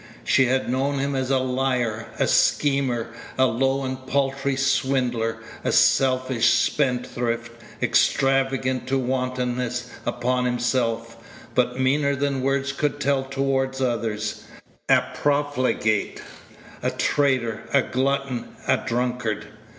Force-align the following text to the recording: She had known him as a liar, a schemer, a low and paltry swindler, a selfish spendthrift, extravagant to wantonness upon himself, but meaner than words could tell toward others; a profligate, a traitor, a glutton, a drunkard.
She 0.23 0.45
had 0.47 0.67
known 0.67 0.97
him 0.97 1.13
as 1.13 1.29
a 1.29 1.37
liar, 1.37 2.07
a 2.17 2.25
schemer, 2.25 3.09
a 3.37 3.45
low 3.45 3.83
and 3.83 4.03
paltry 4.07 4.55
swindler, 4.55 5.37
a 5.63 5.71
selfish 5.71 6.49
spendthrift, 6.49 7.51
extravagant 7.83 8.87
to 8.87 8.97
wantonness 8.97 9.91
upon 10.03 10.45
himself, 10.45 11.17
but 11.53 11.79
meaner 11.79 12.15
than 12.15 12.41
words 12.41 12.71
could 12.71 12.99
tell 12.99 13.25
toward 13.25 13.79
others; 13.79 14.43
a 14.89 15.03
profligate, 15.13 16.19
a 16.81 16.89
traitor, 16.89 17.61
a 17.71 17.83
glutton, 17.83 18.47
a 18.67 18.77
drunkard. 18.77 19.49